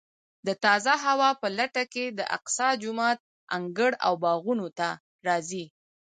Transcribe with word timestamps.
د 0.47 0.49
تازه 0.63 0.93
هوا 1.05 1.29
په 1.41 1.47
لټه 1.57 1.83
کې 1.93 2.05
د 2.17 2.19
اقصی 2.37 2.69
جومات 2.83 3.19
انګړ 3.55 3.91
او 4.05 4.13
باغونو 4.23 4.67
ته 4.77 4.89
راځي. 5.27 5.65